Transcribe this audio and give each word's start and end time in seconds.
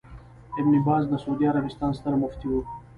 ابن 0.59 0.73
باز 0.85 1.03
د 1.09 1.13
سعودي 1.23 1.45
عربستان 1.51 1.91
ستر 1.97 2.13
مفتي 2.21 2.47
وو 2.49 2.61